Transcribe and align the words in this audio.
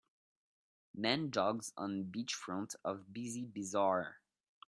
Man 0.95 1.29
jogs 1.29 1.73
on 1.77 2.05
beachfront 2.05 2.73
of 2.83 3.13
busy 3.13 3.45
bizarre 3.45 4.19